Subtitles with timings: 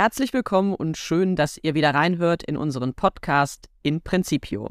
[0.00, 4.70] Herzlich willkommen und schön, dass ihr wieder reinhört in unseren Podcast In Principio.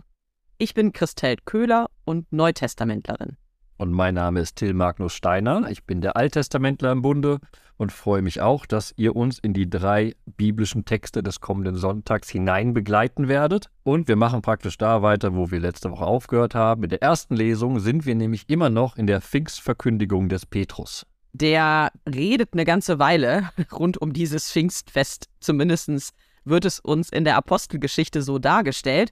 [0.57, 3.37] Ich bin Christel Köhler und Neutestamentlerin.
[3.77, 5.69] Und mein Name ist Till Magnus Steiner.
[5.69, 7.37] Ich bin der Alttestamentler im Bunde
[7.77, 12.27] und freue mich auch, dass ihr uns in die drei biblischen Texte des kommenden Sonntags
[12.31, 13.69] hinein begleiten werdet.
[13.83, 16.81] Und wir machen praktisch da weiter, wo wir letzte Woche aufgehört haben.
[16.85, 21.05] In der ersten Lesung sind wir nämlich immer noch in der Pfingstverkündigung des Petrus.
[21.33, 25.27] Der redet eine ganze Weile rund um dieses Pfingstfest.
[25.39, 26.13] Zumindest
[26.45, 29.11] wird es uns in der Apostelgeschichte so dargestellt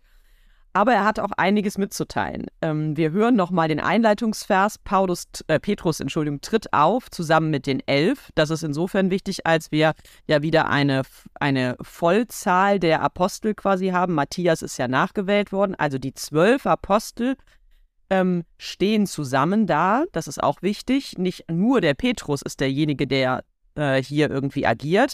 [0.77, 2.45] aber er hat auch einiges mitzuteilen.
[2.61, 4.77] Ähm, wir hören nochmal den Einleitungsvers.
[4.77, 8.29] Paulus, äh, Petrus, Entschuldigung, tritt auf zusammen mit den elf.
[8.35, 9.93] Das ist insofern wichtig, als wir
[10.27, 11.01] ja wieder eine,
[11.39, 14.13] eine Vollzahl der Apostel quasi haben.
[14.13, 15.73] Matthias ist ja nachgewählt worden.
[15.73, 17.37] Also die zwölf Apostel
[18.09, 20.05] ähm, stehen zusammen da.
[20.11, 21.17] Das ist auch wichtig.
[21.17, 23.43] Nicht nur der Petrus ist derjenige, der
[23.75, 25.13] äh, hier irgendwie agiert.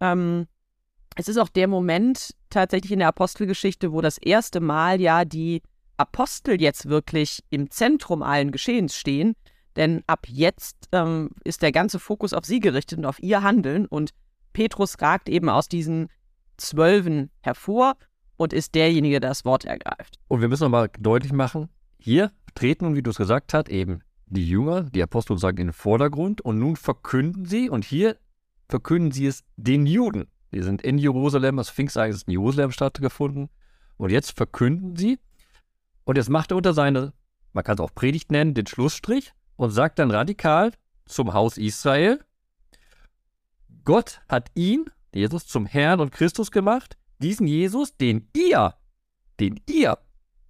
[0.00, 0.46] Ähm,
[1.16, 5.62] es ist auch der Moment tatsächlich in der Apostelgeschichte, wo das erste Mal ja die
[5.96, 9.34] Apostel jetzt wirklich im Zentrum allen Geschehens stehen.
[9.76, 13.86] Denn ab jetzt ähm, ist der ganze Fokus auf sie gerichtet und auf ihr Handeln.
[13.86, 14.10] Und
[14.52, 16.08] Petrus ragt eben aus diesen
[16.56, 17.96] Zwölfen hervor
[18.36, 20.18] und ist derjenige, der das Wort ergreift.
[20.28, 21.68] Und wir müssen nochmal deutlich machen,
[22.06, 25.72] hier treten, wie du es gesagt hast, eben die Jünger, die Apostel sagen in den
[25.72, 28.16] Vordergrund und nun verkünden sie und hier
[28.68, 30.28] verkünden sie es den Juden.
[30.52, 33.48] Die sind in Jerusalem, das Pfingstereignis ist in Jerusalem stattgefunden.
[33.96, 35.18] Und jetzt verkünden sie.
[36.04, 37.12] Und jetzt macht er unter seine,
[37.52, 40.70] man kann es auch Predigt nennen, den Schlussstrich und sagt dann radikal
[41.06, 42.20] zum Haus Israel,
[43.84, 48.74] Gott hat ihn, Jesus, zum Herrn und Christus gemacht, diesen Jesus, den ihr,
[49.40, 49.98] den ihr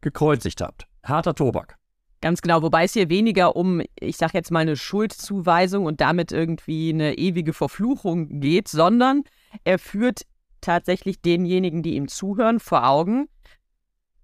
[0.02, 0.86] gekreuzigt habt.
[1.08, 1.76] Harter Tobak.
[2.20, 6.32] Ganz genau, wobei es hier weniger um, ich sag jetzt mal, eine Schuldzuweisung und damit
[6.32, 9.24] irgendwie eine ewige Verfluchung geht, sondern
[9.64, 10.22] er führt
[10.60, 13.28] tatsächlich denjenigen, die ihm zuhören, vor Augen,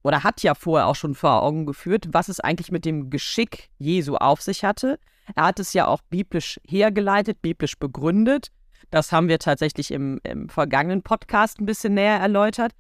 [0.02, 3.70] oder hat ja vorher auch schon vor Augen geführt, was es eigentlich mit dem Geschick
[3.78, 4.98] Jesu auf sich hatte.
[5.36, 8.48] Er hat es ja auch biblisch hergeleitet, biblisch begründet.
[8.90, 12.72] Das haben wir tatsächlich im, im vergangenen Podcast ein bisschen näher erläutert.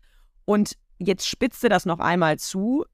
[0.44, 2.84] Und jetzt spitzt das noch einmal zu.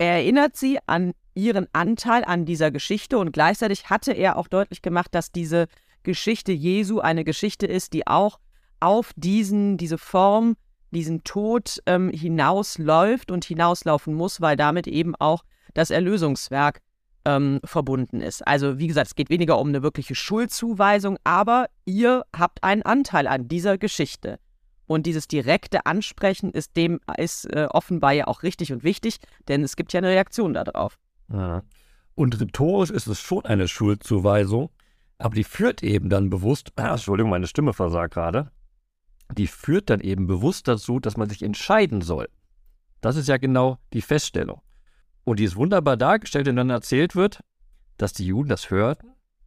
[0.00, 4.80] Er erinnert sie an ihren Anteil an dieser Geschichte und gleichzeitig hatte er auch deutlich
[4.80, 5.66] gemacht, dass diese
[6.04, 8.38] Geschichte Jesu eine Geschichte ist, die auch
[8.80, 10.56] auf diesen, diese Form,
[10.90, 15.44] diesen Tod ähm, hinausläuft und hinauslaufen muss, weil damit eben auch
[15.74, 16.80] das Erlösungswerk
[17.26, 18.46] ähm, verbunden ist.
[18.46, 23.26] Also wie gesagt, es geht weniger um eine wirkliche Schuldzuweisung, aber ihr habt einen Anteil
[23.26, 24.38] an dieser Geschichte.
[24.90, 29.62] Und dieses direkte Ansprechen ist dem ist äh, offenbar ja auch richtig und wichtig, denn
[29.62, 30.98] es gibt ja eine Reaktion darauf.
[31.32, 31.62] Ja.
[32.16, 34.68] Und rhetorisch ist es schon eine Schuldzuweisung,
[35.18, 38.50] aber die führt eben dann bewusst, ah, Entschuldigung, meine Stimme versagt gerade,
[39.32, 42.28] die führt dann eben bewusst dazu, dass man sich entscheiden soll.
[43.00, 44.60] Das ist ja genau die Feststellung.
[45.22, 47.44] Und die ist wunderbar dargestellt, wenn dann erzählt wird,
[47.96, 49.06] dass die Juden das hörten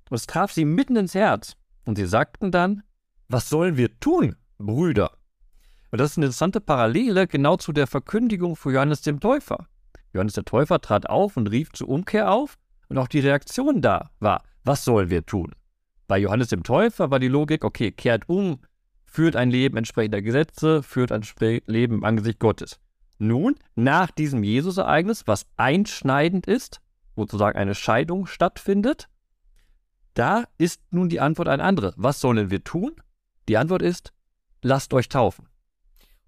[0.10, 1.58] und es traf sie mitten ins Herz.
[1.84, 2.84] Und sie sagten dann,
[3.28, 5.12] was sollen wir tun, Brüder?
[5.94, 9.68] Und das ist eine interessante Parallele genau zu der Verkündigung von Johannes dem Täufer.
[10.12, 12.58] Johannes der Täufer trat auf und rief zur Umkehr auf
[12.90, 15.54] und auch die Reaktion da war, was sollen wir tun?
[16.08, 18.58] Bei Johannes dem Täufer war die Logik, okay, kehrt um,
[19.06, 21.22] führt ein Leben entsprechend der Gesetze, führt ein
[21.68, 22.80] Leben im Angesicht Gottes.
[23.20, 26.82] Nun, nach diesem Jesus-Ereignis, was einschneidend ist,
[27.16, 29.10] wo sozusagen eine Scheidung stattfindet,
[30.16, 31.94] da ist nun die Antwort eine andere.
[31.98, 32.96] Was sollen wir tun?
[33.48, 34.12] Die Antwort ist,
[34.64, 35.53] lasst euch taufen.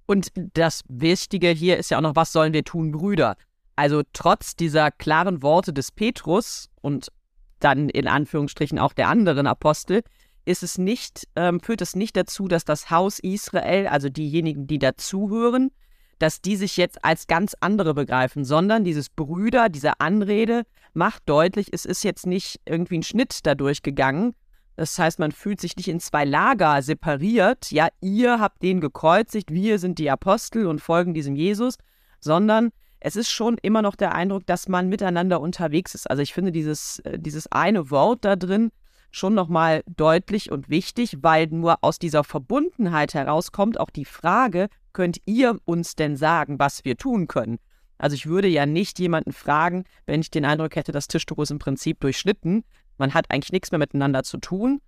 [0.05, 3.35] Und das Wichtige hier ist ja auch noch, was sollen wir tun, Brüder?
[3.75, 7.11] Also trotz dieser klaren Worte des Petrus und
[7.59, 10.03] dann in Anführungsstrichen auch der anderen Apostel,
[10.45, 14.77] ist es nicht, ähm, führt es nicht dazu, dass das Haus Israel, also diejenigen, die
[14.77, 15.71] dazuhören,
[16.19, 21.67] dass die sich jetzt als ganz andere begreifen, sondern dieses Brüder, diese Anrede macht deutlich,
[21.73, 24.33] es ist jetzt nicht irgendwie ein Schnitt dadurch gegangen.
[24.75, 27.71] Das heißt, man fühlt sich nicht in zwei Lager separiert.
[27.71, 31.77] Ja, ihr habt den gekreuzigt, wir sind die Apostel und folgen diesem Jesus,
[32.19, 36.09] sondern es ist schon immer noch der Eindruck, dass man miteinander unterwegs ist.
[36.09, 38.71] Also ich finde dieses, äh, dieses eine Wort da drin,
[39.11, 45.19] schon nochmal deutlich und wichtig, weil nur aus dieser Verbundenheit herauskommt auch die Frage, könnt
[45.25, 47.59] ihr uns denn sagen, was wir tun können?
[47.97, 51.51] Also ich würde ja nicht jemanden fragen, wenn ich den Eindruck hätte, das Tischtuch ist
[51.51, 52.65] im Prinzip durchschnitten.
[52.97, 54.81] Man hat eigentlich nichts mehr miteinander zu tun.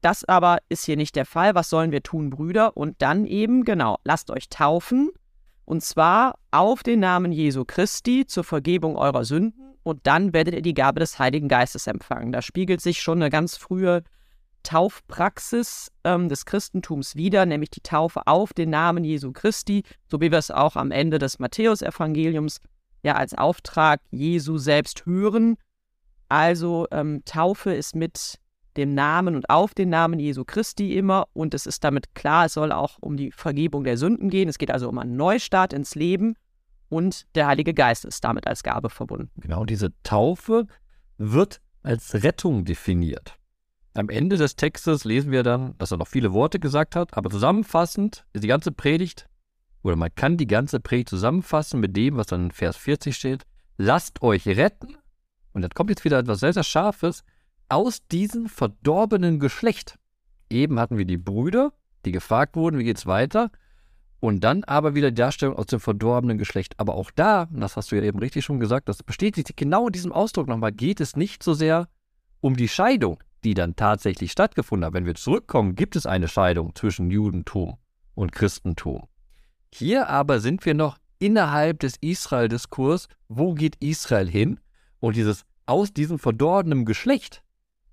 [0.00, 1.54] Das aber ist hier nicht der Fall.
[1.54, 2.76] Was sollen wir tun, Brüder?
[2.76, 5.10] Und dann eben, genau, lasst euch taufen.
[5.64, 10.62] Und zwar auf den Namen Jesu Christi zur Vergebung eurer Sünden und dann werdet ihr
[10.62, 12.32] die Gabe des Heiligen Geistes empfangen.
[12.32, 14.02] Da spiegelt sich schon eine ganz frühe
[14.62, 20.30] Taufpraxis ähm, des Christentums wieder, nämlich die Taufe auf den Namen Jesu Christi, so wie
[20.30, 22.60] wir es auch am Ende des Matthäusevangeliums
[23.02, 25.56] ja als Auftrag Jesu selbst hören.
[26.32, 28.38] Also ähm, Taufe ist mit
[28.78, 32.54] dem Namen und auf den Namen Jesu Christi immer und es ist damit klar, es
[32.54, 34.48] soll auch um die Vergebung der Sünden gehen.
[34.48, 36.36] Es geht also um einen Neustart ins Leben
[36.88, 39.30] und der Heilige Geist ist damit als Gabe verbunden.
[39.36, 40.68] Genau, diese Taufe
[41.18, 43.36] wird als Rettung definiert.
[43.92, 47.28] Am Ende des Textes lesen wir dann, dass er noch viele Worte gesagt hat, aber
[47.28, 49.28] zusammenfassend ist die ganze Predigt,
[49.82, 53.42] oder man kann die ganze Predigt zusammenfassen mit dem, was dann in Vers 40 steht.
[53.76, 54.96] Lasst euch retten,
[55.52, 57.24] und dann kommt jetzt wieder etwas sehr, sehr Scharfes,
[57.68, 59.98] aus diesem verdorbenen Geschlecht.
[60.50, 61.72] Eben hatten wir die Brüder,
[62.04, 63.50] die gefragt wurden, wie geht's weiter?
[64.20, 66.74] Und dann aber wieder die Darstellung aus dem verdorbenen Geschlecht.
[66.78, 69.86] Aber auch da, und das hast du ja eben richtig schon gesagt, das bestätigt genau
[69.86, 71.88] in diesem Ausdruck nochmal, geht es nicht so sehr
[72.40, 74.94] um die Scheidung, die dann tatsächlich stattgefunden hat.
[74.94, 77.78] Wenn wir zurückkommen, gibt es eine Scheidung zwischen Judentum
[78.14, 79.08] und Christentum.
[79.72, 83.08] Hier aber sind wir noch innerhalb des Israel-Diskurs.
[83.28, 84.60] Wo geht Israel hin?
[85.02, 87.42] Und dieses aus diesem verdorbenen Geschlecht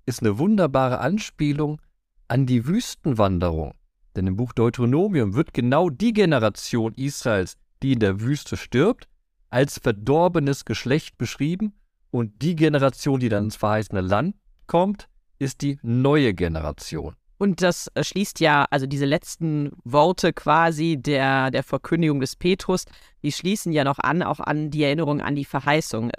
[0.06, 1.82] ist eine wunderbare Anspielung
[2.28, 3.74] an die Wüstenwanderung.
[4.14, 9.08] Denn im Buch Deuteronomium wird genau die Generation Israels, die in der Wüste stirbt,
[9.48, 11.72] als verdorbenes Geschlecht beschrieben
[12.12, 14.36] und die Generation, die dann ins verheißene Land
[14.68, 15.08] kommt,
[15.40, 17.16] ist die neue Generation.
[17.38, 22.84] Und das äh, schließt ja, also diese letzten Worte quasi der, der Verkündigung des Petrus,
[23.24, 26.12] die schließen ja noch an, auch an die Erinnerung an die Verheißung.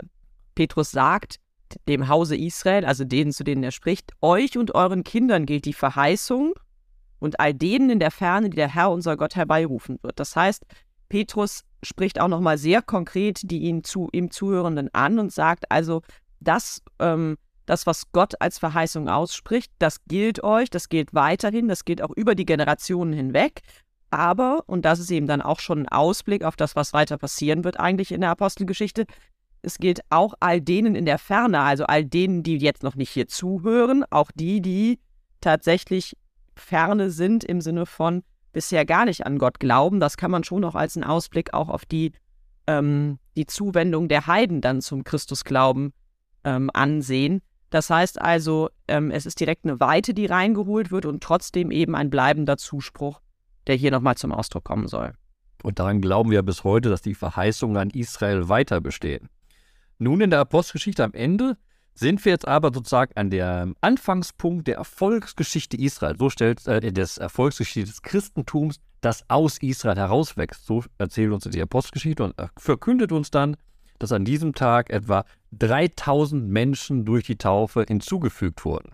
[0.55, 1.39] Petrus sagt,
[1.87, 5.73] dem Hause Israel, also denen, zu denen er spricht, euch und euren Kindern gilt die
[5.73, 6.53] Verheißung
[7.19, 10.19] und all denen in der Ferne, die der Herr unser Gott herbeirufen wird.
[10.19, 10.65] Das heißt,
[11.07, 16.01] Petrus spricht auch nochmal sehr konkret die ihn zu, ihm Zuhörenden an und sagt also,
[16.39, 21.85] das, ähm, das, was Gott als Verheißung ausspricht, das gilt euch, das gilt weiterhin, das
[21.85, 23.61] gilt auch über die Generationen hinweg.
[24.09, 27.63] Aber, und das ist eben dann auch schon ein Ausblick auf das, was weiter passieren
[27.63, 29.05] wird eigentlich in der Apostelgeschichte,
[29.63, 33.09] es gilt auch all denen in der Ferne, also all denen, die jetzt noch nicht
[33.09, 34.99] hier zuhören, auch die, die
[35.39, 36.17] tatsächlich
[36.55, 38.23] ferne sind im Sinne von
[38.53, 39.99] bisher gar nicht an Gott glauben.
[39.99, 42.11] Das kann man schon noch als einen Ausblick auch auf die,
[42.67, 45.93] ähm, die Zuwendung der Heiden dann zum Christusglauben
[46.43, 47.41] ähm, ansehen.
[47.69, 51.95] Das heißt also, ähm, es ist direkt eine Weite, die reingeholt wird und trotzdem eben
[51.95, 53.21] ein bleibender Zuspruch,
[53.67, 55.13] der hier nochmal zum Ausdruck kommen soll.
[55.63, 59.29] Und daran glauben wir bis heute, dass die Verheißungen an Israel weiter bestehen.
[60.01, 61.57] Nun in der Apostelgeschichte am Ende
[61.93, 66.17] sind wir jetzt aber sozusagen an dem Anfangspunkt der Erfolgsgeschichte Israel.
[66.17, 70.65] So stellt äh, des Erfolgsgeschichte des Christentums, das aus Israel herauswächst.
[70.65, 73.57] So erzählt uns die Apostelgeschichte und verkündet uns dann,
[73.99, 78.93] dass an diesem Tag etwa 3000 Menschen durch die Taufe hinzugefügt wurden.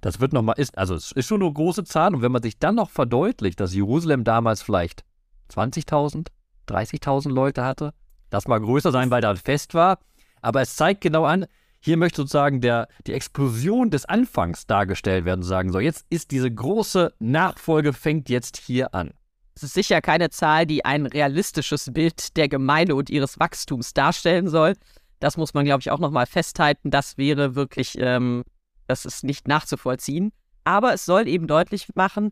[0.00, 2.16] Das wird nochmal, ist, also es ist schon eine große Zahl.
[2.16, 5.04] Und wenn man sich dann noch verdeutlicht, dass Jerusalem damals vielleicht
[5.52, 6.26] 20.000,
[6.66, 7.94] 30.000 Leute hatte,
[8.28, 10.00] das mal größer sein, weil da ein Fest war,
[10.42, 11.46] aber es zeigt genau an,
[11.80, 16.50] hier möchte sozusagen der, die Explosion des Anfangs dargestellt werden, sagen so, jetzt ist diese
[16.50, 19.12] große Nachfolge fängt jetzt hier an.
[19.54, 24.48] Es ist sicher keine Zahl, die ein realistisches Bild der Gemeinde und ihres Wachstums darstellen
[24.48, 24.74] soll.
[25.18, 26.90] Das muss man, glaube ich, auch nochmal festhalten.
[26.90, 28.44] Das wäre wirklich, ähm,
[28.86, 30.32] das ist nicht nachzuvollziehen.
[30.64, 32.30] Aber es soll eben deutlich machen,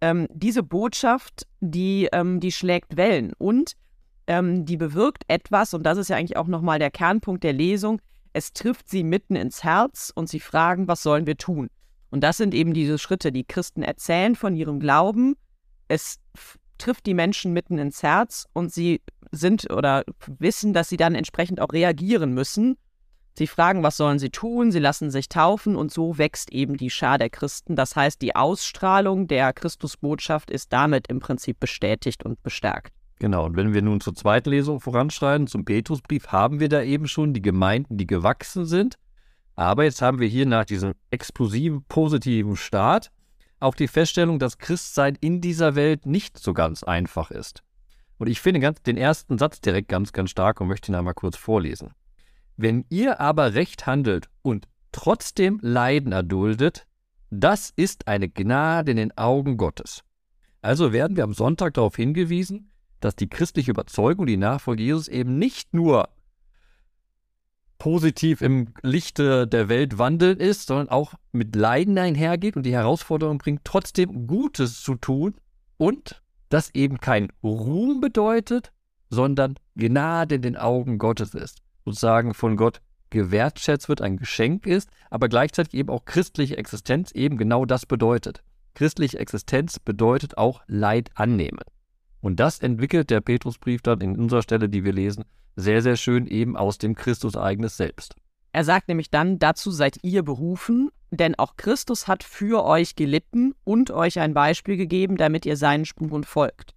[0.00, 3.32] ähm, diese Botschaft, die, ähm, die schlägt Wellen.
[3.38, 3.74] Und
[4.28, 8.00] ähm, die bewirkt etwas, und das ist ja eigentlich auch nochmal der Kernpunkt der Lesung,
[8.32, 11.70] es trifft sie mitten ins Herz und sie fragen, was sollen wir tun?
[12.10, 15.36] Und das sind eben diese Schritte, die Christen erzählen von ihrem Glauben.
[15.88, 16.20] Es
[16.78, 21.60] trifft die Menschen mitten ins Herz und sie sind oder wissen, dass sie dann entsprechend
[21.60, 22.76] auch reagieren müssen.
[23.36, 24.72] Sie fragen, was sollen sie tun?
[24.72, 27.76] Sie lassen sich taufen und so wächst eben die Schar der Christen.
[27.76, 32.97] Das heißt, die Ausstrahlung der Christusbotschaft ist damit im Prinzip bestätigt und bestärkt.
[33.18, 37.08] Genau, und wenn wir nun zur zweiten Lesung voranschreiten, zum Petrusbrief, haben wir da eben
[37.08, 38.96] schon die Gemeinden, die gewachsen sind.
[39.56, 43.10] Aber jetzt haben wir hier nach diesem explosiven, positiven Start
[43.60, 47.62] auch die Feststellung, dass Christsein in dieser Welt nicht so ganz einfach ist.
[48.18, 51.14] Und ich finde ganz, den ersten Satz direkt ganz, ganz stark und möchte ihn einmal
[51.14, 51.92] kurz vorlesen.
[52.56, 56.86] Wenn ihr aber recht handelt und trotzdem Leiden erduldet,
[57.30, 60.02] das ist eine Gnade in den Augen Gottes.
[60.62, 62.70] Also werden wir am Sonntag darauf hingewiesen,
[63.00, 66.08] dass die christliche Überzeugung, die Nachfolge Jesus eben nicht nur
[67.78, 73.38] positiv im Lichte der Welt wandeln ist, sondern auch mit Leiden einhergeht und die Herausforderung
[73.38, 75.34] bringt, trotzdem Gutes zu tun
[75.76, 78.72] und das eben kein Ruhm bedeutet,
[79.10, 81.62] sondern Gnade in den Augen Gottes ist.
[81.84, 87.38] Sozusagen von Gott gewertschätzt wird, ein Geschenk ist, aber gleichzeitig eben auch christliche Existenz eben
[87.38, 88.42] genau das bedeutet.
[88.74, 91.60] Christliche Existenz bedeutet auch Leid annehmen.
[92.20, 95.24] Und das entwickelt der Petrusbrief dann in unserer Stelle, die wir lesen,
[95.56, 98.14] sehr, sehr schön eben aus dem Christus-Eigenes selbst.
[98.52, 103.54] Er sagt nämlich dann, dazu seid ihr berufen, denn auch Christus hat für euch gelitten
[103.64, 106.74] und euch ein Beispiel gegeben, damit ihr seinen Spuren folgt.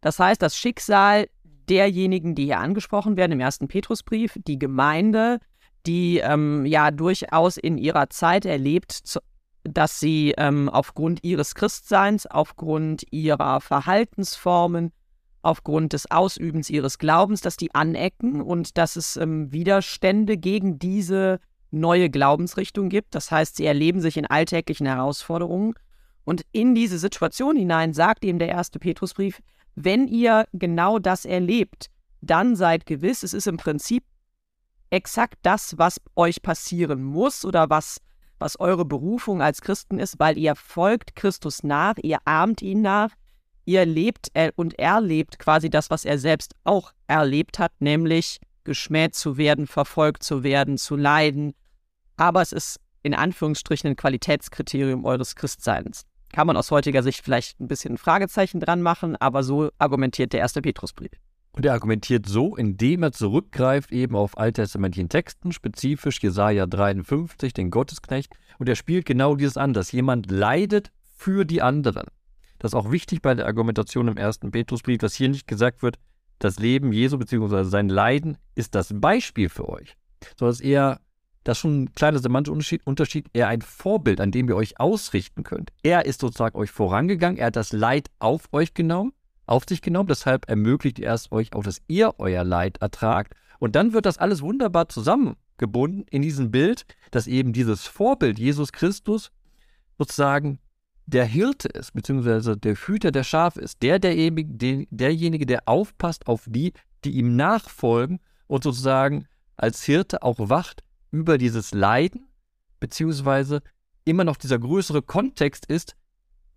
[0.00, 1.28] Das heißt, das Schicksal
[1.68, 5.38] derjenigen, die hier angesprochen werden im ersten Petrusbrief, die Gemeinde,
[5.86, 8.92] die ähm, ja durchaus in ihrer Zeit erlebt,
[9.64, 14.92] dass sie ähm, aufgrund ihres Christseins, aufgrund ihrer Verhaltensformen,
[15.42, 21.40] aufgrund des Ausübens ihres Glaubens, dass die anecken und dass es ähm, Widerstände gegen diese
[21.70, 23.14] neue Glaubensrichtung gibt.
[23.14, 25.74] Das heißt, sie erleben sich in alltäglichen Herausforderungen.
[26.24, 29.40] Und in diese Situation hinein sagt ihm der erste Petrusbrief,
[29.74, 34.04] wenn ihr genau das erlebt, dann seid gewiss, es ist im Prinzip
[34.90, 37.98] exakt das, was euch passieren muss oder was,
[38.38, 43.10] was eure Berufung als Christen ist, weil ihr folgt Christus nach, ihr ahmt ihn nach,
[43.64, 49.36] ihr lebt und erlebt quasi das, was er selbst auch erlebt hat, nämlich geschmäht zu
[49.36, 51.54] werden, verfolgt zu werden, zu leiden.
[52.16, 56.04] Aber es ist in Anführungsstrichen ein Qualitätskriterium eures Christseins.
[56.32, 60.32] Kann man aus heutiger Sicht vielleicht ein bisschen ein Fragezeichen dran machen, aber so argumentiert
[60.32, 61.12] der erste Petrusbrief.
[61.52, 67.70] Und er argumentiert so, indem er zurückgreift eben auf alttestamentlichen Texten, spezifisch Jesaja 53, den
[67.70, 68.32] Gottesknecht.
[68.58, 72.06] Und er spielt genau dieses an, dass jemand leidet für die anderen.
[72.58, 75.98] Das ist auch wichtig bei der Argumentation im ersten Petrusbrief, dass hier nicht gesagt wird,
[76.38, 77.64] das Leben Jesu bzw.
[77.64, 79.96] sein Leiden ist das Beispiel für euch,
[80.36, 81.00] sondern es ist eher,
[81.44, 84.78] das ist schon ein kleiner semantischer Unterschied, Unterschied, eher ein Vorbild, an dem ihr euch
[84.78, 85.72] ausrichten könnt.
[85.82, 89.12] Er ist sozusagen euch vorangegangen, er hat das Leid auf euch genommen,
[89.48, 93.34] auf sich genommen, deshalb ermöglicht er es euch auch, dass ihr euer Leid ertragt.
[93.58, 98.72] Und dann wird das alles wunderbar zusammengebunden in diesem Bild, dass eben dieses Vorbild Jesus
[98.72, 99.30] Christus
[99.98, 100.58] sozusagen
[101.06, 106.44] der Hirte ist, beziehungsweise der Hüter der Schafe ist, der, derjenige, derjenige, der aufpasst auf
[106.46, 106.74] die,
[107.04, 109.26] die ihm nachfolgen und sozusagen
[109.56, 112.26] als Hirte auch wacht über dieses Leiden,
[112.78, 113.62] beziehungsweise
[114.04, 115.96] immer noch dieser größere Kontext ist,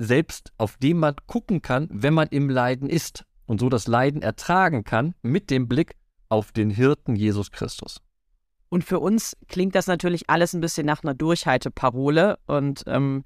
[0.02, 4.22] selbst auf den man gucken kann, wenn man im Leiden ist und so das Leiden
[4.22, 5.96] ertragen kann mit dem Blick
[6.30, 8.02] auf den Hirten Jesus Christus.
[8.70, 13.24] Und für uns klingt das natürlich alles ein bisschen nach einer Durchhalteparole und ähm,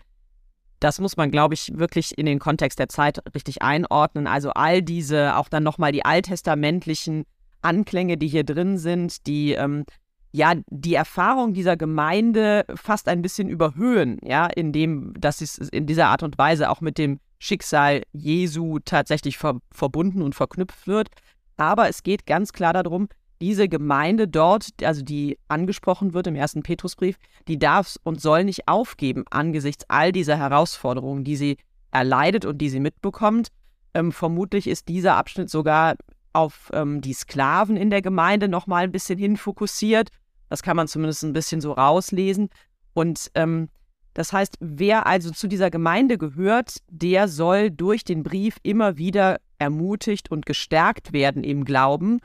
[0.80, 4.28] das muss man, glaube ich, wirklich in den Kontext der Zeit richtig einordnen.
[4.28, 7.26] Also all diese, auch dann nochmal die alttestamentlichen
[7.62, 9.86] Anklänge, die hier drin sind, die ähm,
[10.36, 16.08] ja die Erfahrung dieser Gemeinde fast ein bisschen überhöhen, ja, indem, dass es in dieser
[16.08, 21.10] Art und Weise auch mit dem Schicksal Jesu tatsächlich ver verbunden und verknüpft wird.
[21.58, 23.08] Aber es geht ganz klar darum,
[23.42, 28.68] diese Gemeinde dort, also die angesprochen wird im ersten Petrusbrief, die darf und soll nicht
[28.68, 31.58] aufgeben angesichts all dieser Herausforderungen, die sie
[31.92, 33.50] erleidet und die sie mitbekommt.
[33.94, 35.96] Ähm, vermutlich ist dieser Abschnitt sogar
[36.34, 40.10] auf ähm, die Sklaven in der Gemeinde nochmal ein bisschen hin fokussiert.
[40.50, 42.50] Das kann man zumindest ein bisschen so rauslesen.
[42.94, 43.70] Und ähm,
[44.14, 49.40] das heißt, wer also zu dieser Gemeinde gehört, der soll durch den Brief immer wieder
[49.60, 52.20] ermutigt und gestärkt werden im Glauben.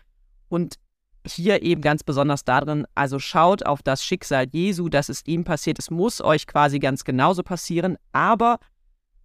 [0.48, 0.76] Und
[1.26, 5.78] hier eben ganz besonders darin, also schaut auf das Schicksal Jesu, dass es ihm passiert.
[5.78, 8.58] Es muss euch quasi ganz genauso passieren, aber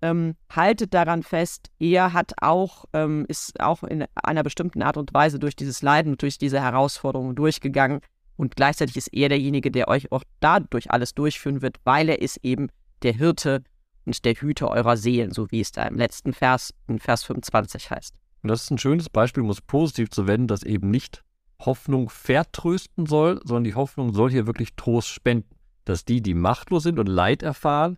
[0.01, 5.13] ähm, haltet daran fest, er hat auch, ähm, ist auch in einer bestimmten Art und
[5.13, 8.01] Weise durch dieses Leiden durch diese Herausforderungen durchgegangen.
[8.37, 12.37] Und gleichzeitig ist er derjenige, der euch auch dadurch alles durchführen wird, weil er ist
[12.43, 12.69] eben
[13.01, 13.63] der Hirte
[14.05, 17.91] und der Hüter eurer Seelen, so wie es da im letzten Vers, in Vers 25
[17.91, 18.15] heißt.
[18.43, 21.23] Und das ist ein schönes Beispiel, um es positiv zu wenden, dass eben nicht
[21.59, 25.49] Hoffnung vertrösten soll, sondern die Hoffnung soll hier wirklich Trost spenden.
[25.85, 27.97] Dass die, die machtlos sind und Leid erfahren,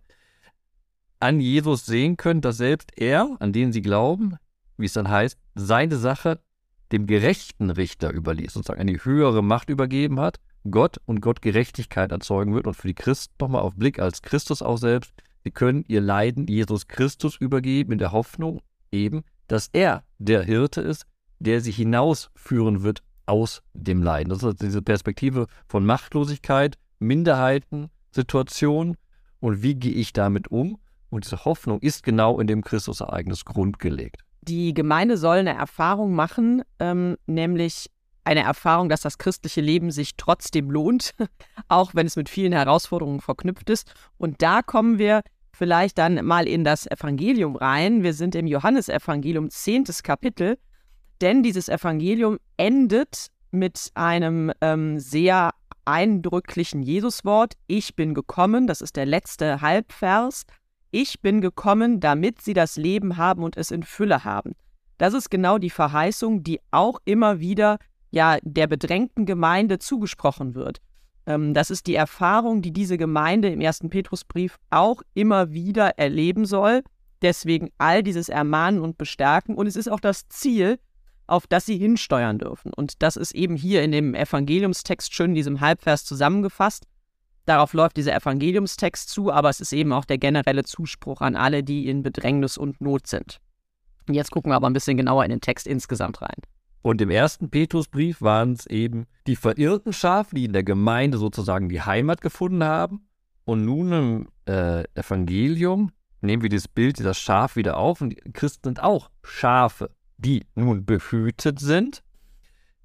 [1.20, 4.36] an Jesus sehen können, dass selbst er, an den sie glauben,
[4.76, 6.40] wie es dann heißt, seine Sache
[6.92, 10.38] dem gerechten Richter überließ, sozusagen eine höhere Macht übergeben hat,
[10.70, 14.62] Gott und Gott Gerechtigkeit erzeugen wird und für die Christen nochmal auf Blick als Christus
[14.62, 15.12] auch selbst,
[15.44, 20.80] sie können ihr Leiden Jesus Christus übergeben in der Hoffnung eben, dass er der Hirte
[20.80, 21.06] ist,
[21.38, 24.30] der sie hinausführen wird aus dem Leiden.
[24.30, 28.96] Das ist diese Perspektive von Machtlosigkeit, Minderheiten, Situation
[29.40, 30.78] und wie gehe ich damit um?
[31.10, 34.22] Und diese Hoffnung ist genau in dem Christusereignis grundgelegt.
[34.48, 37.90] Die Gemeinde soll eine Erfahrung machen, ähm, nämlich
[38.24, 41.14] eine Erfahrung, dass das christliche Leben sich trotzdem lohnt,
[41.68, 43.92] auch wenn es mit vielen Herausforderungen verknüpft ist.
[44.16, 48.02] Und da kommen wir vielleicht dann mal in das Evangelium rein.
[48.02, 50.58] Wir sind im Johannesevangelium, zehntes Kapitel.
[51.20, 55.50] Denn dieses Evangelium endet mit einem ähm, sehr
[55.84, 60.44] eindrücklichen Jesuswort, ich bin gekommen, das ist der letzte Halbvers,
[60.90, 64.52] ich bin gekommen, damit sie das Leben haben und es in Fülle haben.
[64.98, 67.78] Das ist genau die Verheißung, die auch immer wieder
[68.10, 70.80] ja der bedrängten Gemeinde zugesprochen wird.
[71.26, 76.46] Ähm, das ist die Erfahrung, die diese Gemeinde im ersten Petrusbrief auch immer wieder erleben
[76.46, 76.82] soll.
[77.22, 79.54] Deswegen all dieses Ermahnen und Bestärken.
[79.54, 80.78] Und es ist auch das Ziel,
[81.26, 82.72] auf das sie hinsteuern dürfen.
[82.72, 86.86] Und das ist eben hier in dem Evangeliumstext schön in diesem Halbvers zusammengefasst.
[87.48, 91.64] Darauf läuft dieser Evangeliumstext zu, aber es ist eben auch der generelle Zuspruch an alle,
[91.64, 93.38] die in Bedrängnis und Not sind.
[94.06, 96.36] Jetzt gucken wir aber ein bisschen genauer in den Text insgesamt rein.
[96.82, 101.70] Und im ersten Petrusbrief waren es eben die verirrten Schafe, die in der Gemeinde sozusagen
[101.70, 103.08] die Heimat gefunden haben.
[103.46, 105.90] Und nun im äh, Evangelium
[106.20, 108.02] nehmen wir das Bild dieser Schaf wieder auf.
[108.02, 109.88] Und Christen sind auch Schafe,
[110.18, 112.02] die nun behütet sind,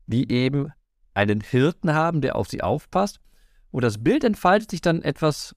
[0.07, 0.71] die eben
[1.13, 3.19] einen Hirten haben, der auf sie aufpasst.
[3.73, 5.55] Und das Bild entfaltet sich dann etwas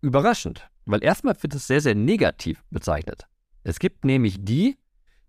[0.00, 3.28] überraschend, weil erstmal wird es sehr, sehr negativ bezeichnet.
[3.62, 4.76] Es gibt nämlich die,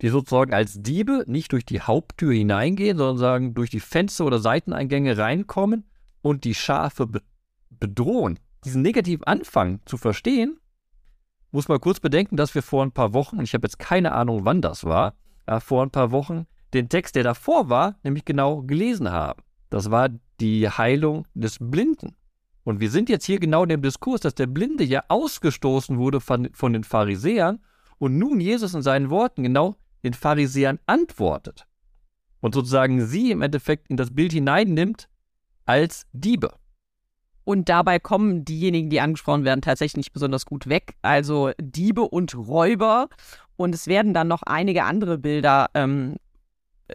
[0.01, 4.39] die sozusagen als Diebe nicht durch die Haupttür hineingehen, sondern sagen, durch die Fenster oder
[4.39, 5.85] Seiteneingänge reinkommen
[6.23, 7.21] und die Schafe be
[7.69, 8.39] bedrohen.
[8.65, 10.57] Diesen negativen Anfang zu verstehen,
[11.51, 14.45] muss man kurz bedenken, dass wir vor ein paar Wochen, ich habe jetzt keine Ahnung,
[14.45, 15.13] wann das war,
[15.45, 19.43] äh, vor ein paar Wochen den Text, der davor war, nämlich genau gelesen haben.
[19.69, 20.09] Das war
[20.43, 22.15] die Heilung des Blinden.
[22.65, 26.19] Und wir sind jetzt hier genau in dem Diskurs, dass der Blinde ja ausgestoßen wurde
[26.19, 27.59] von, von den Pharisäern
[27.97, 31.65] und nun Jesus in seinen Worten genau den Pharisäern antwortet
[32.41, 35.07] und sozusagen sie im Endeffekt in das Bild hineinnimmt
[35.65, 36.53] als Diebe.
[37.45, 40.95] Und dabei kommen diejenigen, die angesprochen werden, tatsächlich nicht besonders gut weg.
[41.01, 43.09] Also Diebe und Räuber.
[43.57, 46.15] Und es werden dann noch einige andere Bilder ähm,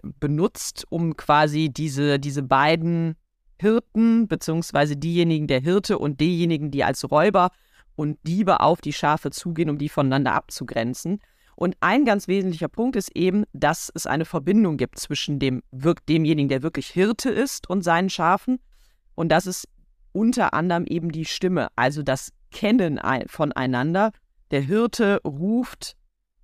[0.02, 3.16] benutzt, um quasi diese, diese beiden
[3.60, 7.50] Hirten, beziehungsweise diejenigen der Hirte und diejenigen, die als Räuber
[7.96, 11.20] und Diebe auf die Schafe zugehen, um die voneinander abzugrenzen.
[11.56, 15.62] Und ein ganz wesentlicher Punkt ist eben, dass es eine Verbindung gibt zwischen dem,
[16.08, 18.60] demjenigen, der wirklich Hirte ist und seinen Schafen.
[19.16, 19.68] Und das ist
[20.12, 24.12] unter anderem eben die Stimme, also das Kennen voneinander.
[24.52, 25.96] Der Hirte ruft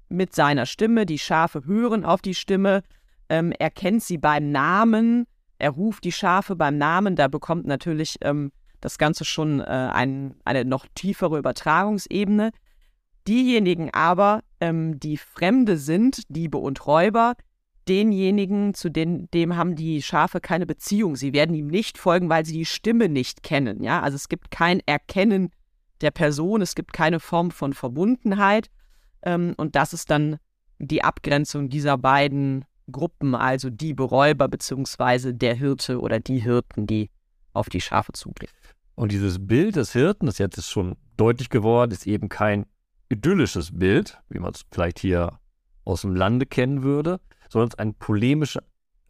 [0.08, 2.82] mit seiner Stimme, die Schafe hören auf die Stimme,
[3.28, 5.26] ähm, er kennt sie beim Namen,
[5.64, 10.34] er ruft die Schafe beim Namen, da bekommt natürlich ähm, das Ganze schon äh, ein,
[10.44, 12.50] eine noch tiefere Übertragungsebene.
[13.26, 17.32] Diejenigen aber, ähm, die Fremde sind, Diebe und Räuber,
[17.88, 21.16] denjenigen, zu denen, dem haben die Schafe keine Beziehung.
[21.16, 23.82] Sie werden ihm nicht folgen, weil sie die Stimme nicht kennen.
[23.82, 25.48] Ja, also es gibt kein Erkennen
[26.02, 28.68] der Person, es gibt keine Form von Verbundenheit.
[29.22, 30.36] Ähm, und das ist dann
[30.78, 37.10] die Abgrenzung dieser beiden Gruppen, also die Beräuber beziehungsweise der Hirte oder die Hirten, die
[37.52, 38.50] auf die Schafe zugehen.
[38.94, 42.66] Und dieses Bild des Hirten, das jetzt ist schon deutlich geworden, ist eben kein
[43.08, 45.38] idyllisches Bild, wie man es vielleicht hier
[45.84, 48.62] aus dem Lande kennen würde, sondern es ist ein polemische,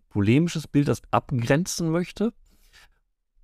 [0.08, 2.32] polemisches Bild, das abgrenzen möchte.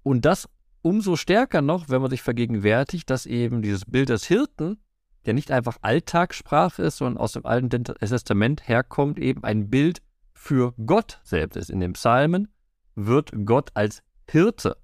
[0.02, 0.48] Und das
[0.82, 4.78] umso stärker noch, wenn man sich vergegenwärtigt, dass eben dieses Bild des Hirten,
[5.26, 10.00] der nicht einfach Alltagssprache ist, sondern aus dem Alten Testament herkommt, eben ein Bild
[10.40, 11.68] für Gott selbst ist.
[11.68, 12.48] In den Psalmen
[12.94, 14.78] wird Gott als Hirte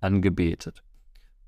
[0.00, 0.82] angebetet.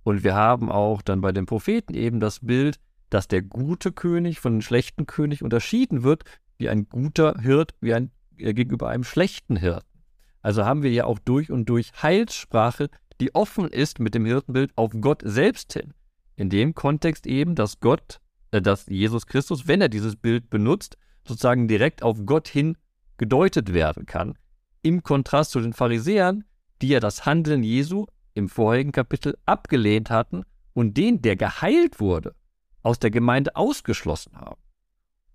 [0.03, 4.41] Und wir haben auch dann bei den Propheten eben das Bild, dass der gute König
[4.41, 6.25] von dem schlechten König unterschieden wird,
[6.57, 10.03] wie ein guter Hirt wie ein, äh, gegenüber einem schlechten Hirten.
[10.41, 12.89] Also haben wir ja auch durch und durch Heilssprache,
[13.21, 15.93] die offen ist mit dem Hirtenbild auf Gott selbst hin.
[16.35, 18.21] In dem Kontext eben, dass Gott,
[18.53, 20.97] äh, dass Jesus Christus, wenn er dieses Bild benutzt,
[21.29, 22.79] sozusagen direkt auf Gott hin
[23.21, 24.35] gedeutet werden kann.
[24.81, 26.43] Im Kontrast zu den Pharisäern,
[26.81, 32.35] die ja das Handeln Jesu im vorigen Kapitel abgelehnt hatten und den, der geheilt wurde,
[32.83, 34.61] aus der Gemeinde ausgeschlossen haben.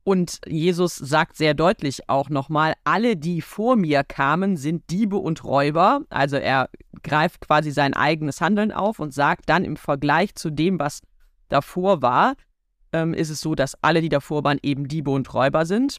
[0.04, 5.43] Und Jesus sagt sehr deutlich auch nochmal, alle, die vor mir kamen, sind Diebe und
[5.43, 6.02] Räuber.
[6.10, 6.69] Also er
[7.04, 11.02] greift quasi sein eigenes Handeln auf und sagt dann im Vergleich zu dem, was
[11.50, 12.34] davor war,
[12.93, 15.98] ähm, ist es so, dass alle, die davor waren, eben Diebe und Räuber sind.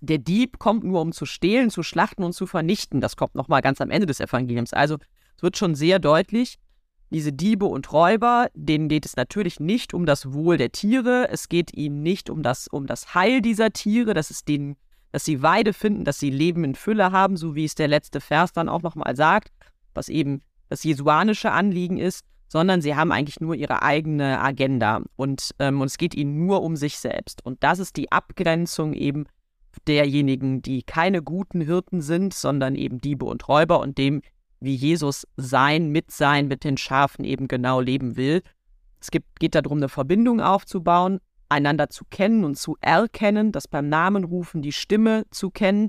[0.00, 3.00] Der Dieb kommt nur, um zu stehlen, zu schlachten und zu vernichten.
[3.00, 4.72] Das kommt nochmal ganz am Ende des Evangeliums.
[4.72, 4.96] Also
[5.36, 6.58] es wird schon sehr deutlich,
[7.10, 11.48] diese Diebe und Räuber, denen geht es natürlich nicht um das Wohl der Tiere, es
[11.48, 14.76] geht ihnen nicht um das, um das Heil dieser Tiere, dass es denen,
[15.10, 18.20] dass sie Weide finden, dass sie Leben in Fülle haben, so wie es der letzte
[18.20, 19.50] Vers dann auch nochmal sagt,
[19.92, 25.50] was eben das jesuanische Anliegen ist, sondern sie haben eigentlich nur ihre eigene Agenda und,
[25.58, 27.44] ähm, und es geht ihnen nur um sich selbst.
[27.44, 29.26] Und das ist die Abgrenzung eben
[29.86, 34.22] derjenigen, die keine guten Hirten sind, sondern eben Diebe und Räuber und dem
[34.60, 38.42] wie Jesus sein, mit sein, mit den Schafen eben genau leben will.
[39.00, 43.88] Es gibt, geht darum, eine Verbindung aufzubauen, einander zu kennen und zu erkennen, das beim
[43.88, 45.88] Namen rufen, die Stimme zu kennen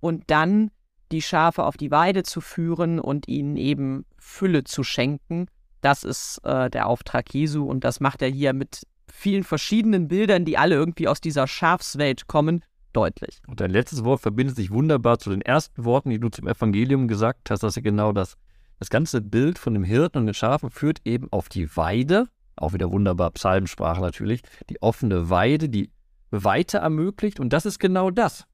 [0.00, 0.70] und dann
[1.10, 5.46] die Schafe auf die Weide zu führen und ihnen eben Fülle zu schenken.
[5.80, 10.44] Das ist äh, der Auftrag Jesu und das macht er hier mit vielen verschiedenen Bildern,
[10.44, 13.40] die alle irgendwie aus dieser Schafswelt kommen, deutlich.
[13.46, 17.08] Und dein letztes Wort verbindet sich wunderbar zu den ersten Worten, die du zum Evangelium
[17.08, 18.36] gesagt hast, dass ja genau das,
[18.78, 22.72] das ganze Bild von dem Hirten und den Schafen führt eben auf die Weide, auch
[22.72, 25.90] wieder wunderbar Psalmsprache natürlich, die offene Weide, die
[26.30, 28.46] Weite ermöglicht und das ist genau das,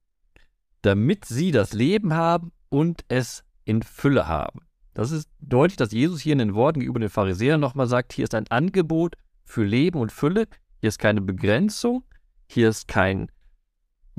[0.83, 4.61] damit sie das Leben haben und es in Fülle haben.
[4.94, 8.24] Das ist deutlich, dass Jesus hier in den Worten gegenüber den Pharisäern nochmal sagt, hier
[8.24, 10.48] ist ein Angebot für Leben und Fülle,
[10.81, 12.03] hier ist keine Begrenzung,
[12.48, 13.31] hier ist kein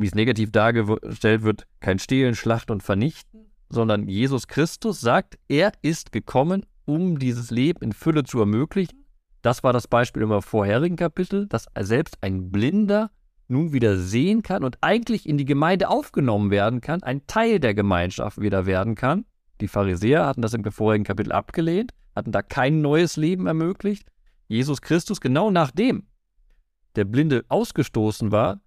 [0.01, 5.71] wie es negativ dargestellt wird, kein Stehlen, Schlachten und Vernichten, sondern Jesus Christus sagt, er
[5.81, 9.05] ist gekommen, um dieses Leben in Fülle zu ermöglichen.
[9.41, 13.11] Das war das Beispiel im vorherigen Kapitel, dass selbst ein Blinder
[13.47, 17.73] nun wieder sehen kann und eigentlich in die Gemeinde aufgenommen werden kann, ein Teil der
[17.73, 19.25] Gemeinschaft wieder werden kann.
[19.61, 24.07] Die Pharisäer hatten das im vorigen Kapitel abgelehnt, hatten da kein neues Leben ermöglicht.
[24.47, 26.07] Jesus Christus, genau nachdem
[26.95, 28.61] der Blinde ausgestoßen war,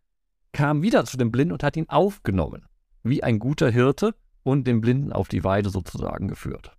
[0.53, 2.67] kam wieder zu dem Blinden und hat ihn aufgenommen,
[3.03, 6.73] wie ein guter Hirte und den Blinden auf die Weide sozusagen geführt.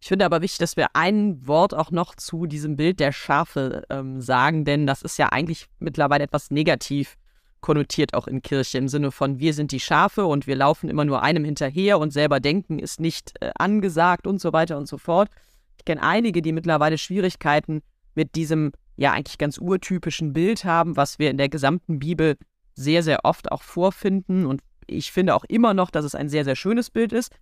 [0.00, 3.84] Ich finde aber wichtig, dass wir ein Wort auch noch zu diesem Bild der Schafe
[3.90, 7.16] ähm, sagen, denn das ist ja eigentlich mittlerweile etwas negativ
[7.60, 11.04] konnotiert auch in Kirche im Sinne von wir sind die Schafe und wir laufen immer
[11.04, 14.98] nur einem hinterher und selber denken ist nicht äh, angesagt und so weiter und so
[14.98, 15.28] fort.
[15.76, 17.82] Ich kenne einige, die mittlerweile Schwierigkeiten
[18.14, 22.36] mit diesem ja eigentlich ganz urtypischen Bild haben, was wir in der gesamten Bibel
[22.78, 24.46] sehr, sehr oft auch vorfinden.
[24.46, 27.34] Und ich finde auch immer noch, dass es ein sehr, sehr schönes Bild ist.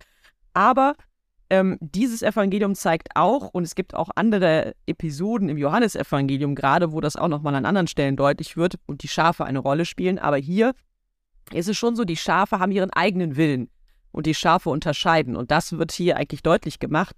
[0.53, 0.95] Aber
[1.49, 6.99] ähm, dieses Evangelium zeigt auch, und es gibt auch andere Episoden im Johannesevangelium gerade, wo
[6.99, 10.19] das auch nochmal an anderen Stellen deutlich wird und die Schafe eine Rolle spielen.
[10.19, 10.73] Aber hier
[11.53, 13.69] ist es schon so, die Schafe haben ihren eigenen Willen
[14.11, 15.35] und die Schafe unterscheiden.
[15.35, 17.15] Und das wird hier eigentlich deutlich gemacht.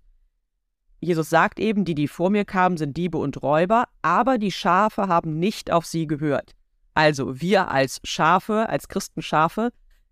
[0.99, 5.07] Jesus sagt eben, die, die vor mir kamen, sind Diebe und Räuber, aber die Schafe
[5.07, 6.55] haben nicht auf sie gehört.
[6.99, 9.69] Also wir als Schafe, als Christenschafe,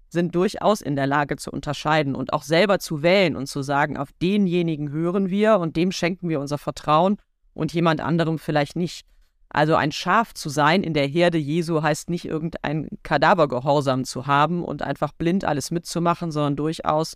[0.08, 3.97] sind durchaus in der Lage zu unterscheiden und auch selber zu wählen und zu sagen,
[3.97, 7.17] auf denjenigen hören wir und dem schenken wir unser Vertrauen
[7.54, 9.06] und jemand anderem vielleicht nicht.
[9.50, 14.63] Also ein Schaf zu sein in der Herde Jesu heißt nicht irgendein Kadavergehorsam zu haben
[14.63, 17.15] und einfach blind alles mitzumachen, sondern durchaus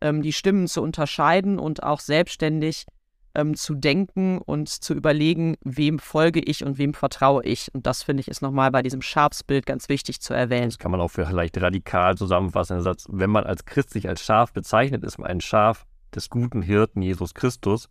[0.00, 2.86] ähm, die Stimmen zu unterscheiden und auch selbstständig
[3.34, 7.72] ähm, zu denken und zu überlegen, wem folge ich und wem vertraue ich.
[7.74, 10.68] Und das finde ich ist nochmal bei diesem Schafsbild ganz wichtig zu erwähnen.
[10.68, 12.76] Das kann man auch vielleicht radikal zusammenfassen.
[12.76, 16.28] Der Satz, wenn man als Christ sich als Schaf bezeichnet, ist man ein Schaf des
[16.28, 17.88] guten Hirten Jesus Christus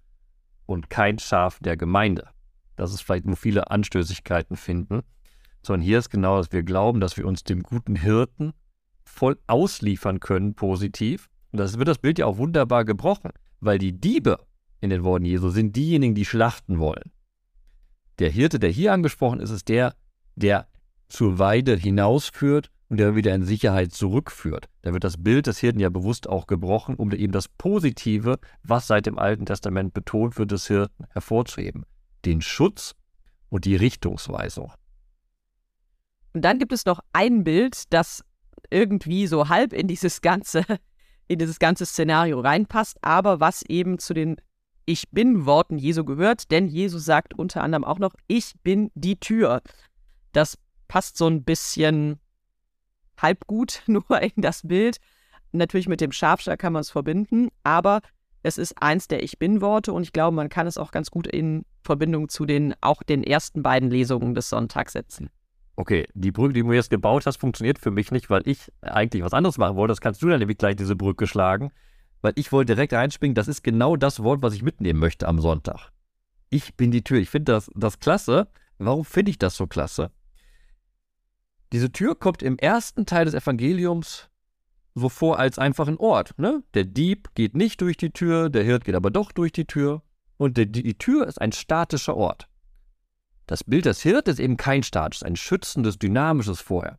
[0.65, 2.29] und kein Schaf der Gemeinde.
[2.75, 5.01] Das ist vielleicht, wo viele Anstößigkeiten finden.
[5.61, 8.53] Sondern hier ist genau, dass wir glauben, dass wir uns dem guten Hirten
[9.03, 11.29] voll ausliefern können, positiv.
[11.51, 14.37] Und das wird das Bild ja auch wunderbar gebrochen, weil die Diebe,
[14.81, 17.11] in den Worten Jesu sind diejenigen, die schlachten wollen.
[18.19, 19.95] Der Hirte, der hier angesprochen ist, ist der,
[20.35, 20.67] der
[21.07, 24.67] zur Weide hinausführt und der wieder in Sicherheit zurückführt.
[24.81, 28.87] Da wird das Bild des Hirten ja bewusst auch gebrochen, um eben das Positive, was
[28.87, 31.85] seit dem Alten Testament betont wird, des Hirten hervorzuheben.
[32.25, 32.95] Den Schutz
[33.49, 34.71] und die Richtungsweisung.
[36.33, 38.23] Und dann gibt es noch ein Bild, das
[38.69, 40.63] irgendwie so halb in dieses ganze,
[41.27, 44.37] in dieses ganze Szenario reinpasst, aber was eben zu den
[44.89, 49.19] ich bin Worten Jesu gehört, denn Jesus sagt unter anderem auch noch, ich bin die
[49.19, 49.61] Tür.
[50.31, 52.19] Das passt so ein bisschen
[53.21, 54.97] halb gut nur in das Bild.
[55.51, 58.01] Natürlich mit dem Schafstall kann man es verbinden, aber
[58.41, 61.27] es ist eins der Ich bin-Worte und ich glaube, man kann es auch ganz gut
[61.27, 65.29] in Verbindung zu den auch den ersten beiden Lesungen des Sonntags setzen.
[65.75, 69.23] Okay, die Brücke, die du jetzt gebaut hast, funktioniert für mich nicht, weil ich eigentlich
[69.23, 69.91] was anderes machen wollte.
[69.91, 71.71] Das kannst du dann nämlich gleich diese Brücke schlagen
[72.21, 75.39] weil ich wollte direkt einspringen, das ist genau das Wort, was ich mitnehmen möchte am
[75.39, 75.91] Sonntag.
[76.49, 77.19] Ich bin die Tür.
[77.19, 78.47] Ich finde das, das klasse.
[78.77, 80.11] Warum finde ich das so klasse?
[81.71, 84.29] Diese Tür kommt im ersten Teil des Evangeliums
[84.95, 86.37] so vor als einfach ein Ort.
[86.37, 86.63] Ne?
[86.73, 90.01] Der Dieb geht nicht durch die Tür, der Hirt geht aber doch durch die Tür.
[90.37, 92.47] Und die, die Tür ist ein statischer Ort.
[93.45, 96.97] Das Bild des Hirt ist eben kein statisches, ein schützendes, dynamisches Vorher.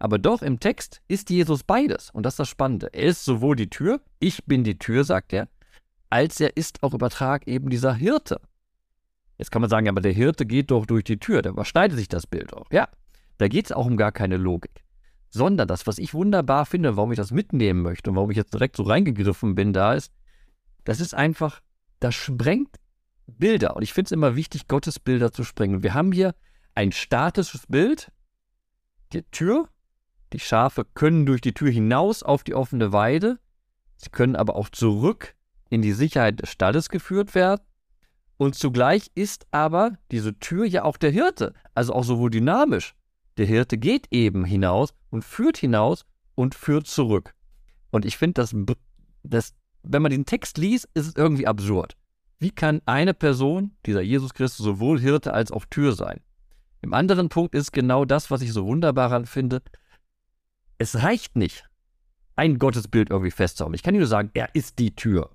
[0.00, 2.10] Aber doch im Text ist Jesus beides.
[2.10, 2.88] Und das ist das Spannende.
[2.92, 5.48] Er ist sowohl die Tür, ich bin die Tür, sagt er,
[6.08, 8.40] als er ist auch Übertrag eben dieser Hirte.
[9.38, 12.08] Jetzt kann man sagen, aber der Hirte geht doch durch die Tür, da überschneidet sich
[12.08, 12.66] das Bild auch.
[12.72, 12.88] Ja,
[13.38, 14.84] da geht es auch um gar keine Logik.
[15.28, 18.52] Sondern das, was ich wunderbar finde, warum ich das mitnehmen möchte und warum ich jetzt
[18.52, 20.12] direkt so reingegriffen bin, da ist,
[20.84, 21.60] das ist einfach,
[22.00, 22.76] das sprengt
[23.26, 23.76] Bilder.
[23.76, 25.82] Und ich finde es immer wichtig, Gottes Bilder zu sprengen.
[25.82, 26.34] Wir haben hier
[26.74, 28.10] ein statisches Bild,
[29.12, 29.68] die Tür.
[30.32, 33.38] Die Schafe können durch die Tür hinaus auf die offene Weide.
[33.96, 35.34] Sie können aber auch zurück
[35.70, 37.62] in die Sicherheit des Stalles geführt werden.
[38.36, 42.94] Und zugleich ist aber diese Tür ja auch der Hirte, also auch sowohl dynamisch.
[43.36, 47.34] Der Hirte geht eben hinaus und führt hinaus und führt zurück.
[47.90, 48.54] Und ich finde, das,
[49.22, 51.96] das, wenn man den Text liest, ist es irgendwie absurd.
[52.38, 56.20] Wie kann eine Person, dieser Jesus Christus, sowohl Hirte als auch Tür sein?
[56.80, 59.60] Im anderen Punkt ist genau das, was ich so wunderbar daran finde.
[60.80, 61.68] Es reicht nicht,
[62.36, 63.74] ein Gottesbild irgendwie festzuhaben.
[63.74, 65.28] Ich kann nur sagen, er ist die Tür.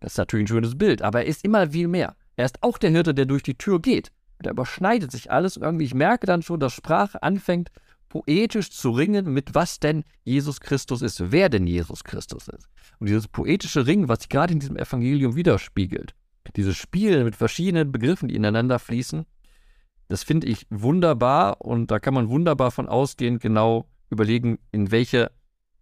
[0.00, 2.16] Das ist natürlich ein schönes Bild, aber er ist immer viel mehr.
[2.34, 4.10] Er ist auch der Hirte, der durch die Tür geht.
[4.38, 7.70] Und da überschneidet sich alles und irgendwie, ich merke dann schon, dass Sprache anfängt,
[8.08, 12.68] poetisch zu ringen, mit was denn Jesus Christus ist, wer denn Jesus Christus ist.
[12.98, 16.16] Und dieses poetische Ringen, was sich gerade in diesem Evangelium widerspiegelt,
[16.56, 19.26] dieses Spiel mit verschiedenen Begriffen, die ineinander fließen,
[20.08, 25.32] das finde ich wunderbar und da kann man wunderbar von ausgehen, genau überlegen, in welche,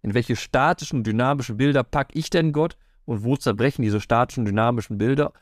[0.02, 4.96] in welche statischen, dynamischen Bilder packe ich denn Gott und wo zerbrechen diese statischen, dynamischen
[4.98, 5.32] Bilder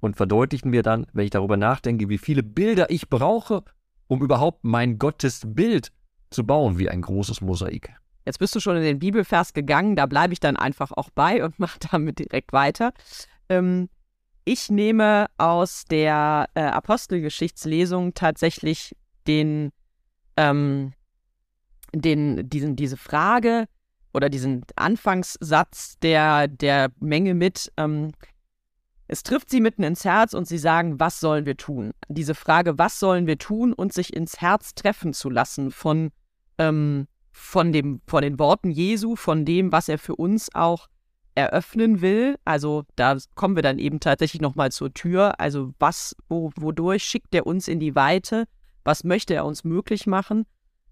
[0.00, 3.64] und verdeutlichen mir dann, wenn ich darüber nachdenke, wie viele Bilder ich brauche,
[4.06, 5.92] um überhaupt mein Gottesbild
[6.30, 7.90] zu bauen, wie ein großes Mosaik.
[8.24, 11.44] Jetzt bist du schon in den Bibelvers gegangen, da bleibe ich dann einfach auch bei
[11.44, 12.92] und mache damit direkt weiter.
[13.48, 13.88] Ähm,
[14.44, 19.70] ich nehme aus der äh, Apostelgeschichtslesung tatsächlich den,
[20.38, 20.94] ähm,
[21.92, 23.66] den, diesen, diese Frage
[24.12, 28.12] oder diesen Anfangssatz der, der Menge mit, ähm,
[29.06, 31.92] es trifft sie mitten ins Herz und sie sagen, was sollen wir tun?
[32.08, 36.10] Diese Frage, was sollen wir tun und sich ins Herz treffen zu lassen von,
[36.58, 40.88] ähm, von, dem, von den Worten Jesu, von dem, was er für uns auch
[41.34, 42.36] eröffnen will.
[42.44, 45.40] Also da kommen wir dann eben tatsächlich nochmal zur Tür.
[45.40, 48.44] Also was, wo, wodurch schickt er uns in die Weite?
[48.84, 50.44] Was möchte er uns möglich machen?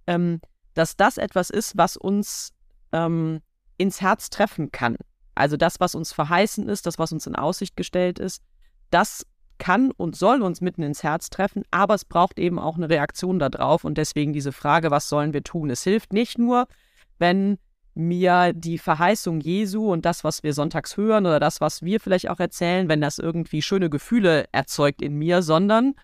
[0.06, 0.40] Ähm,
[0.76, 2.52] dass das etwas ist, was uns
[2.92, 3.40] ähm,
[3.78, 4.96] ins Herz treffen kann.
[5.34, 8.42] Also das, was uns verheißen ist, das, was uns in Aussicht gestellt ist,
[8.90, 9.26] das
[9.58, 13.38] kann und soll uns mitten ins Herz treffen, aber es braucht eben auch eine Reaktion
[13.38, 15.70] darauf und deswegen diese Frage, was sollen wir tun?
[15.70, 16.66] Es hilft nicht nur,
[17.18, 17.58] wenn
[17.94, 22.28] mir die Verheißung Jesu und das, was wir sonntags hören oder das, was wir vielleicht
[22.28, 25.94] auch erzählen, wenn das irgendwie schöne Gefühle erzeugt in mir, sondern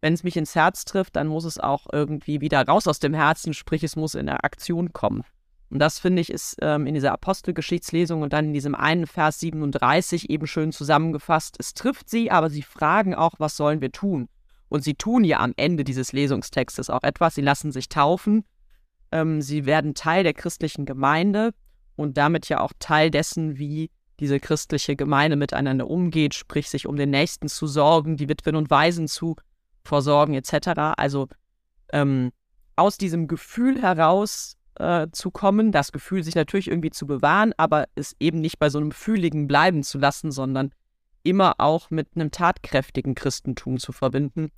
[0.00, 3.14] wenn es mich ins Herz trifft, dann muss es auch irgendwie wieder raus aus dem
[3.14, 5.22] Herzen, sprich es muss in der Aktion kommen.
[5.68, 9.40] Und das finde ich ist ähm, in dieser Apostelgeschichtslesung und dann in diesem einen Vers
[9.40, 11.56] 37 eben schön zusammengefasst.
[11.58, 14.28] Es trifft sie, aber sie fragen auch, was sollen wir tun?
[14.68, 17.34] Und sie tun ja am Ende dieses Lesungstextes auch etwas.
[17.34, 18.44] Sie lassen sich taufen
[19.12, 21.52] ähm, sie werden Teil der christlichen Gemeinde
[21.96, 26.96] und damit ja auch Teil dessen, wie diese christliche Gemeinde miteinander umgeht, sprich sich um
[26.96, 29.36] den Nächsten zu sorgen, die Witwen und Waisen zu
[29.86, 30.94] versorgen etc.
[30.96, 31.28] Also
[31.92, 32.32] ähm,
[32.76, 37.86] aus diesem Gefühl heraus äh, zu kommen, das Gefühl sich natürlich irgendwie zu bewahren, aber
[37.94, 40.72] es eben nicht bei so einem Fühligen bleiben zu lassen, sondern
[41.22, 44.50] immer auch mit einem tatkräftigen Christentum zu verbinden.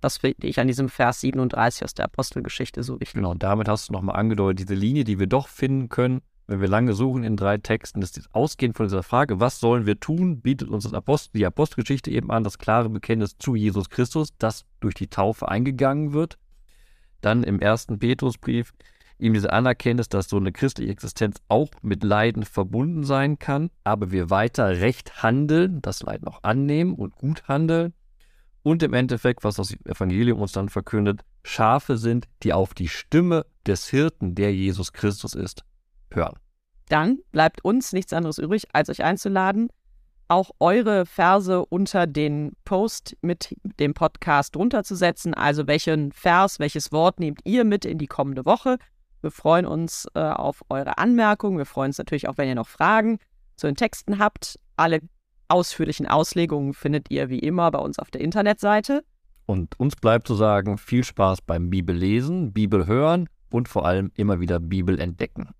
[0.00, 3.14] Das finde ich an diesem Vers 37 aus der Apostelgeschichte so wichtig.
[3.14, 6.68] Genau, damit hast du nochmal angedeutet, diese Linie, die wir doch finden können, wenn wir
[6.68, 10.40] lange suchen in drei Texten, das ist ausgehend von dieser Frage, was sollen wir tun,
[10.40, 14.64] bietet uns das Apostel, die Apostelgeschichte eben an, das klare Bekenntnis zu Jesus Christus, das
[14.80, 16.38] durch die Taufe eingegangen wird.
[17.20, 18.72] Dann im ersten Petrusbrief
[19.18, 24.10] ihm diese Anerkenntnis, dass so eine christliche Existenz auch mit Leiden verbunden sein kann, aber
[24.10, 27.94] wir weiter recht handeln, das Leiden auch annehmen und gut handeln
[28.62, 33.46] und im Endeffekt, was das Evangelium uns dann verkündet, Schafe sind, die auf die Stimme
[33.66, 35.64] des Hirten, der Jesus Christus ist,
[36.14, 36.38] hören.
[36.88, 39.68] Dann bleibt uns nichts anderes übrig, als euch einzuladen,
[40.28, 45.34] auch eure Verse unter den Post mit dem Podcast runterzusetzen.
[45.34, 48.78] Also welchen Vers, welches Wort nehmt ihr mit in die kommende Woche?
[49.20, 51.58] Wir freuen uns äh, auf eure Anmerkungen.
[51.58, 53.18] Wir freuen uns natürlich auch, wenn ihr noch Fragen
[53.56, 54.58] zu den Texten habt.
[54.76, 55.00] Alle
[55.48, 59.04] ausführlichen Auslegungen findet ihr wie immer bei uns auf der Internetseite.
[59.46, 64.40] Und uns bleibt zu sagen, viel Spaß beim Bibellesen, Bibel hören und vor allem immer
[64.40, 65.48] wieder Bibel entdecken.